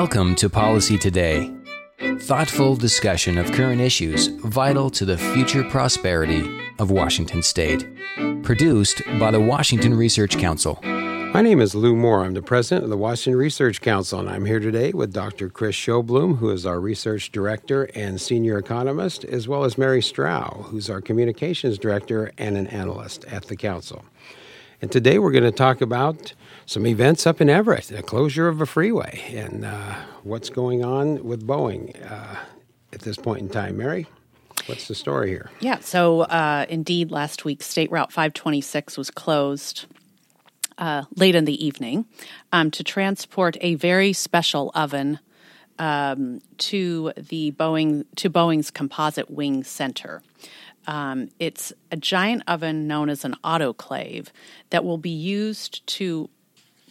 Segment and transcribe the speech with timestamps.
[0.00, 1.50] Welcome to Policy Today.
[2.18, 6.46] Thoughtful discussion of current issues vital to the future prosperity
[6.78, 7.88] of Washington State.
[8.42, 10.78] Produced by the Washington Research Council.
[10.82, 12.26] My name is Lou Moore.
[12.26, 15.48] I'm the president of the Washington Research Council, and I'm here today with Dr.
[15.48, 20.64] Chris Sjoblom, who is our research director and senior economist, as well as Mary Strau,
[20.64, 24.04] who's our communications director and an analyst at the council.
[24.82, 26.34] And today we're going to talk about
[26.66, 31.24] some events up in Everett, the closure of a freeway, and uh, what's going on
[31.24, 32.36] with Boeing uh,
[32.92, 33.76] at this point in time.
[33.76, 34.06] Mary?
[34.66, 35.50] What's the story here?
[35.60, 39.86] Yeah, so uh, indeed, last week, State Route 526 was closed
[40.76, 42.06] uh, late in the evening
[42.52, 45.20] um, to transport a very special oven
[45.78, 50.22] um, to the Boeing to Boeing's Composite Wing Center.
[50.88, 54.28] Um, it's a giant oven known as an autoclave
[54.70, 56.28] that will be used to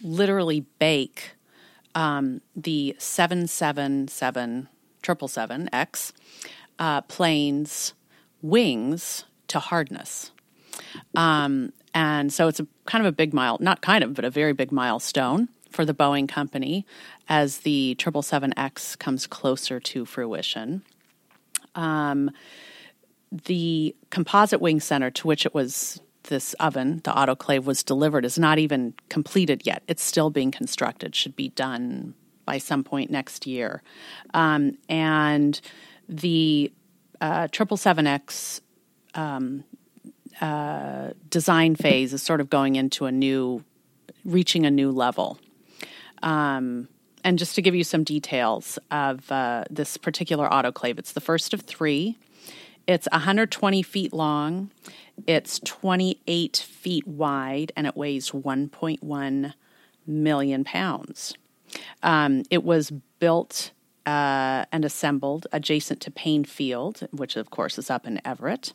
[0.02, 1.32] literally bake
[1.94, 4.68] um, the 777
[5.02, 6.12] 777X
[6.78, 7.94] uh, planes
[8.42, 10.32] wings to hardness.
[11.14, 14.30] Um, and so it's a kind of a big mile, not kind of, but a
[14.30, 16.86] very big milestone for the Boeing company
[17.28, 20.82] as the 777X comes closer to fruition.
[21.74, 22.30] Um,
[23.30, 28.38] the composite wing center to which it was this oven, the autoclave, was delivered is
[28.38, 29.82] not even completed yet.
[29.88, 33.82] It's still being constructed, should be done by some point next year.
[34.34, 35.60] Um, and
[36.08, 36.72] the
[37.20, 38.60] uh, 777X
[39.14, 39.64] um,
[40.40, 43.64] uh, design phase is sort of going into a new,
[44.24, 45.38] reaching a new level.
[46.22, 46.88] Um,
[47.24, 51.52] and just to give you some details of uh, this particular autoclave, it's the first
[51.52, 52.16] of three.
[52.86, 54.70] It's 120 feet long.
[55.26, 59.54] It's 28 feet wide and it weighs 1.1
[60.06, 61.34] million pounds.
[62.02, 63.72] Um, it was built
[64.06, 68.72] uh, and assembled adjacent to Paine Field, which of course is up in Everett.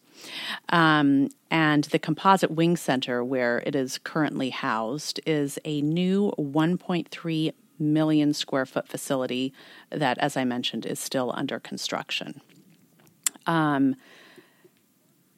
[0.70, 7.54] Um, and the Composite Wing Center, where it is currently housed, is a new 1.3
[7.80, 9.54] million square foot facility
[9.90, 12.42] that, as I mentioned, is still under construction.
[13.48, 13.96] Um,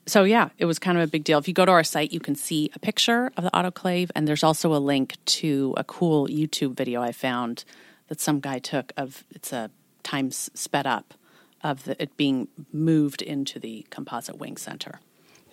[0.05, 1.39] so yeah, it was kind of a big deal.
[1.39, 4.27] If you go to our site, you can see a picture of the autoclave, and
[4.27, 7.63] there's also a link to a cool YouTube video I found
[8.07, 9.71] that some guy took of it's a
[10.03, 11.13] times sped up
[11.63, 14.99] of the, it being moved into the composite wing center.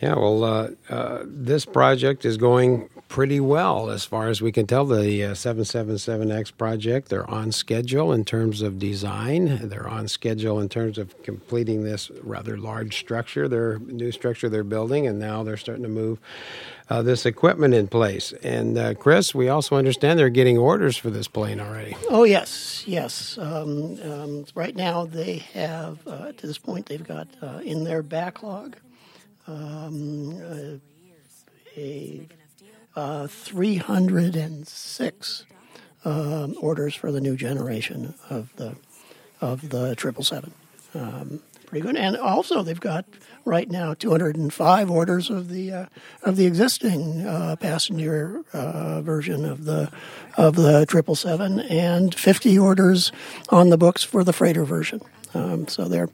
[0.00, 4.66] Yeah, well, uh, uh, this project is going pretty well as far as we can
[4.66, 4.86] tell.
[4.86, 9.68] The uh, 777X project, they're on schedule in terms of design.
[9.68, 14.64] They're on schedule in terms of completing this rather large structure, their new structure they're
[14.64, 16.18] building, and now they're starting to move
[16.88, 18.32] uh, this equipment in place.
[18.42, 21.94] And uh, Chris, we also understand they're getting orders for this plane already.
[22.08, 23.36] Oh yes, yes.
[23.36, 27.28] Um, um, right now they have, uh, to this point, they've got
[27.62, 28.76] in their backlog
[29.50, 30.80] um,
[31.76, 32.28] a,
[32.96, 35.44] uh, 306
[36.04, 38.76] um, orders for the new generation of the
[39.40, 40.52] of the triple seven.
[40.94, 43.04] Um, pretty good, and also they've got
[43.44, 45.86] right now 205 orders of the uh,
[46.22, 49.90] of the existing uh, passenger uh, version of the
[50.36, 53.12] of the triple seven, and 50 orders
[53.48, 55.00] on the books for the freighter version.
[55.32, 56.10] Um, so they're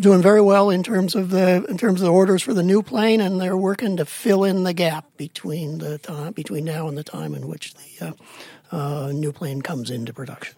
[0.00, 2.82] doing very well in terms of the in terms of the orders for the new
[2.82, 6.96] plane, and they're working to fill in the gap between the time between now and
[6.96, 8.12] the time in which the uh,
[8.74, 10.56] uh, new plane comes into production.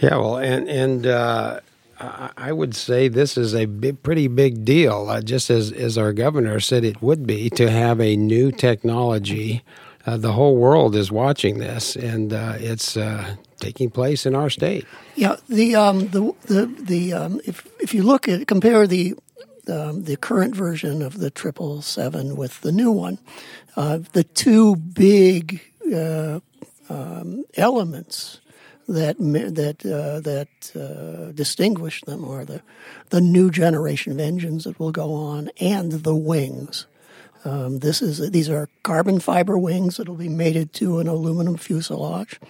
[0.00, 1.62] Yeah, well, and and.
[1.98, 6.12] I would say this is a big, pretty big deal, uh, just as, as our
[6.12, 9.62] governor said it would be, to have a new technology
[10.06, 14.48] uh, the whole world is watching this, and uh, it's uh, taking place in our
[14.48, 14.86] state.
[15.16, 19.16] Yeah, the um, the the, the um, if if you look at compare the
[19.68, 23.18] um, the current version of the triple seven with the new one,
[23.74, 25.60] uh, the two big
[25.92, 26.38] uh,
[26.88, 28.40] um, elements
[28.88, 32.62] that that uh, that uh, distinguish them are the
[33.10, 36.86] the new generation of engines that will go on and the wings.
[37.44, 41.56] Um, this is these are carbon fiber wings that will be mated to an aluminum
[41.56, 42.40] fuselage.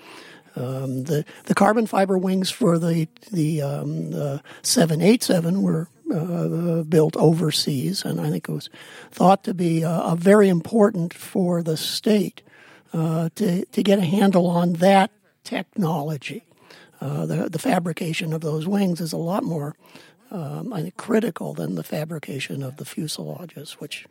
[0.56, 7.16] Um, the the carbon fiber wings for the the, um, the 787 were uh, built
[7.16, 8.70] overseas, and I think it was
[9.10, 12.42] thought to be uh, very important for the state
[12.92, 15.10] uh, to to get a handle on that
[15.46, 16.44] technology.
[17.00, 19.76] Uh, the the fabrication of those wings is a lot more
[20.31, 24.06] um, I think, critical than the fabrication of the fuselages, which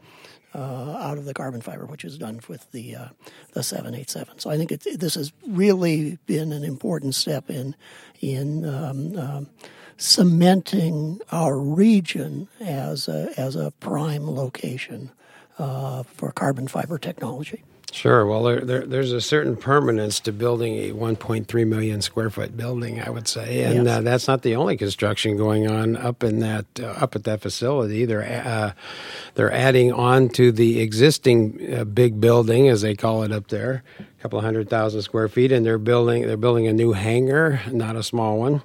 [0.53, 3.07] uh, out of the carbon fiber, which is done with the uh,
[3.53, 4.39] the 787.
[4.39, 7.75] So I think it, this has really been an important step in
[8.21, 9.49] in um, um,
[9.97, 15.11] cementing our region as a, as a prime location
[15.57, 17.63] uh, for carbon fiber technology.
[17.95, 18.25] Sure.
[18.25, 22.99] Well, there, there, there's a certain permanence to building a 1.3 million square foot building,
[22.99, 23.87] I would say, and yes.
[23.87, 27.39] uh, that's not the only construction going on up in that uh, up at that
[27.39, 28.03] facility.
[28.03, 28.73] They're uh,
[29.35, 33.83] they're adding on to the existing uh, big building, as they call it up there,
[33.97, 37.61] a couple of hundred thousand square feet, and they're building they're building a new hangar,
[37.71, 38.61] not a small one.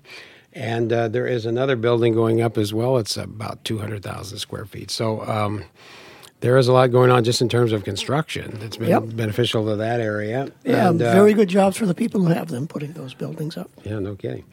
[0.52, 2.98] And uh, there is another building going up as well.
[2.98, 4.90] It's about 200,000 square feet.
[4.90, 5.64] So, um,
[6.40, 9.02] there is a lot going on just in terms of construction that's been yep.
[9.14, 10.50] beneficial to that area.
[10.64, 13.56] Yeah, and, uh, very good jobs for the people who have them putting those buildings
[13.56, 13.70] up.
[13.84, 14.44] Yeah, no kidding.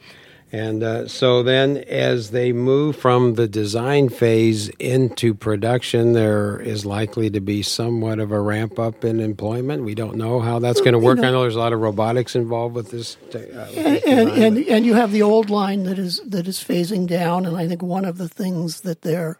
[0.50, 6.86] And uh, so then, as they move from the design phase into production, there is
[6.86, 9.84] likely to be somewhat of a ramp up in employment.
[9.84, 11.16] We don't know how that's going to work.
[11.16, 13.18] You know, I know there's a lot of robotics involved with this.
[13.34, 16.64] Uh, with and, and, and, and you have the old line that is that is
[16.64, 19.38] phasing down, and I think one of the things that they're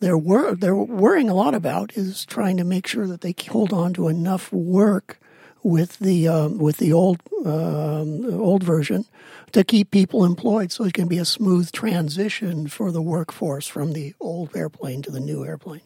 [0.00, 3.72] they're wor- they're worrying a lot about is trying to make sure that they hold
[3.72, 5.18] on to enough work
[5.62, 9.04] with the um, with the old um, old version
[9.52, 13.92] to keep people employed, so it can be a smooth transition for the workforce from
[13.92, 15.82] the old airplane to the new airplane,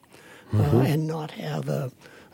[0.52, 0.76] uh, mm-hmm.
[0.78, 1.90] uh, and not have a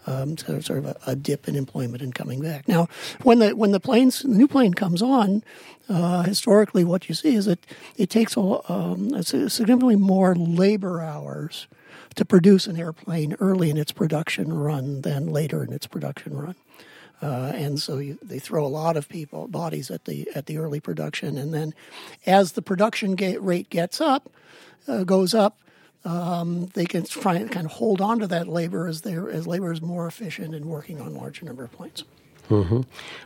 [0.07, 2.69] um, sort of a, a, dip in employment and coming back.
[2.69, 2.89] Now,
[3.23, 5.43] when the when the planes the new plane comes on,
[5.89, 7.65] uh, historically, what you see is that
[7.97, 11.67] it takes a, um, significantly more labor hours
[12.15, 16.55] to produce an airplane early in its production run than later in its production run.
[17.23, 20.59] Uh, and so you, they throw a lot of people bodies at the at the
[20.59, 21.75] early production, and then
[22.27, 24.31] as the production rate gets up,
[24.87, 25.59] uh, goes up,
[26.05, 29.47] um, they can try and kind of hold on to that labor as their as
[29.47, 32.05] labor is more efficient in working on larger number of planes.
[32.49, 32.83] Mm-hmm.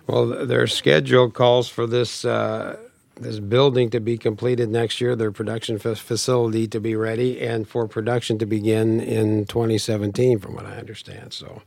[0.06, 2.76] Well, their schedule calls for this uh,
[3.16, 7.68] this building to be completed next year, their production f- facility to be ready, and
[7.68, 11.34] for production to begin in 2017, from what I understand.
[11.34, 11.62] So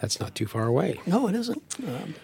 [0.00, 0.98] that's not too far away.
[1.06, 1.62] No, it isn't.
[1.86, 2.14] Um,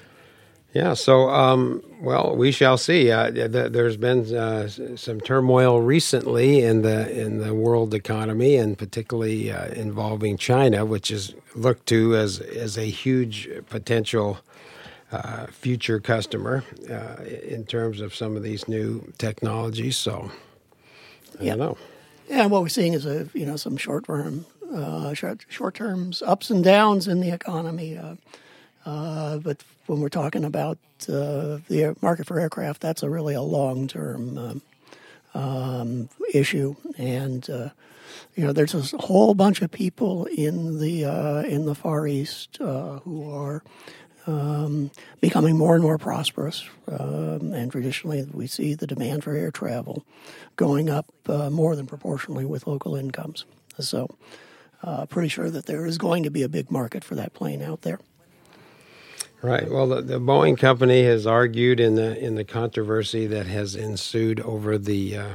[0.75, 3.13] yeah, so um, well, we shall see.
[3.13, 8.77] Uh, th- there's been uh, some turmoil recently in the in the world economy, and
[8.77, 14.39] particularly uh, involving China, which is looked to as as a huge potential
[15.13, 19.97] uh, future customer uh, in terms of some of these new technologies.
[19.97, 20.33] So,
[21.39, 21.51] I yeah.
[21.51, 21.79] don't know.
[22.29, 24.45] Yeah, what we're seeing is a you know some short term
[24.75, 27.97] uh, short short terms ups and downs in the economy.
[28.85, 30.79] But when we're talking about
[31.09, 34.63] uh, the market for aircraft, that's a really a long term um,
[35.35, 37.71] um, issue, and uh,
[38.35, 42.61] you know there's a whole bunch of people in the uh, in the Far East
[42.61, 43.63] uh, who are.
[44.27, 44.91] Um,
[45.21, 50.03] becoming more and more prosperous, um, and traditionally we see the demand for air travel
[50.57, 53.45] going up uh, more than proportionally with local incomes.
[53.79, 54.09] So,
[54.83, 57.61] uh, pretty sure that there is going to be a big market for that plane
[57.61, 58.01] out there.
[59.45, 59.71] Right.
[59.71, 64.41] Well, the, the, Boeing company has argued in the in the controversy that has ensued
[64.41, 65.31] over the uh,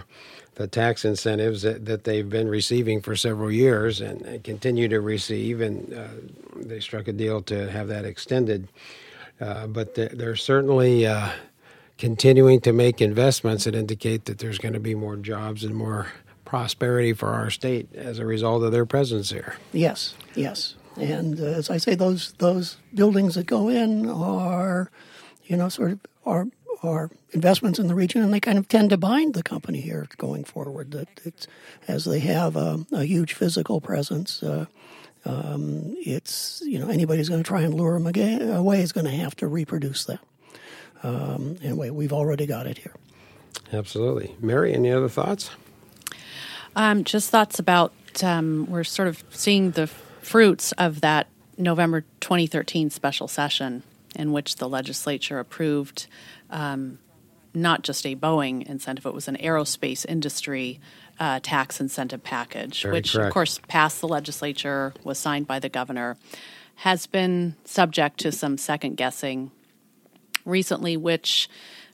[0.55, 5.61] the tax incentives that, that they've been receiving for several years and, continue to receive,
[5.61, 6.07] and uh,
[6.55, 8.67] they struck a deal to have that extended.
[9.39, 11.29] Uh, but they're, they're certainly uh,
[11.99, 16.07] continuing to make investments that indicate that there's going to be more jobs and more
[16.45, 19.55] prosperity for our state as a result of their presence here.
[19.71, 20.15] Yes.
[20.33, 20.73] Yes.
[20.97, 24.91] And uh, as I say, those those buildings that go in are,
[25.45, 26.47] you know, sort of are
[26.83, 30.07] are investments in the region, and they kind of tend to bind the company here
[30.17, 30.91] going forward.
[30.91, 31.47] That it's
[31.87, 34.43] as they have a, a huge physical presence.
[34.43, 34.65] Uh,
[35.25, 38.07] um, it's you know anybody's going to try and lure them
[38.55, 40.19] away is going to have to reproduce that.
[41.03, 42.95] Um, anyway, we've already got it here.
[43.71, 44.73] Absolutely, Mary.
[44.73, 45.51] Any other thoughts?
[46.75, 47.93] Um, just thoughts about
[48.23, 49.89] um, we're sort of seeing the
[50.29, 51.25] fruits of that
[51.57, 53.81] November 2013 special session
[54.15, 56.05] in which the legislature approved
[56.51, 56.99] um,
[57.55, 60.79] not just a Boeing incentive, it was an aerospace industry
[61.19, 63.27] uh, tax incentive package, Very which, correct.
[63.27, 66.15] of course, passed the legislature, was signed by the governor,
[66.75, 69.49] has been subject to some second guessing
[70.45, 71.49] recently, which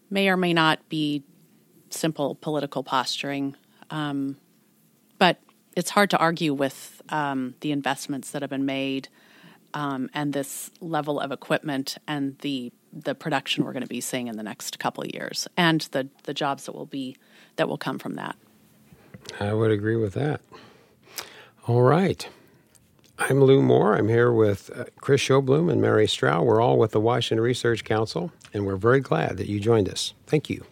[0.10, 1.24] may or may not be
[1.90, 3.56] simple political posturing.
[3.90, 4.36] Um,
[5.76, 9.10] it's hard to argue with um, the investments that have been made
[9.74, 14.28] um, and this level of equipment and the the production we're going to be seeing
[14.28, 17.18] in the next couple of years and the the jobs that will be
[17.58, 18.36] that will come from that.
[19.40, 20.42] I would agree with that.
[21.68, 22.28] All right.
[23.18, 23.96] I'm Lou Moore.
[23.96, 26.44] I'm here with uh, Chris Sjoblom and Mary Strauch.
[26.44, 30.14] We're all with the Washington Research Council, and we're very glad that you joined us.
[30.28, 30.66] Thank you.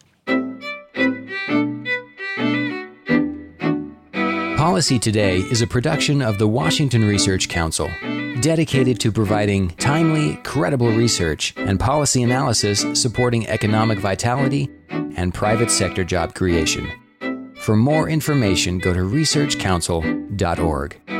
[4.64, 7.90] Policy Today is a production of the Washington Research Council,
[8.40, 16.02] dedicated to providing timely, credible research and policy analysis supporting economic vitality and private sector
[16.02, 16.90] job creation.
[17.56, 21.13] For more information, go to researchcouncil.org.